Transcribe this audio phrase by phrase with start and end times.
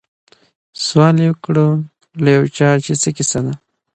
[0.85, 1.55] سوال یې وکړ
[2.23, 3.53] له یو چا چي څه کیسه ده